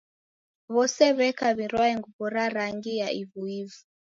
W'ose 0.73 1.05
w'eka 1.17 1.47
w'irwae 1.57 1.91
nguw'o 1.97 2.25
ra 2.33 2.45
rangi 2.55 2.93
ya 3.01 3.07
ivu-ivu. 3.21 3.79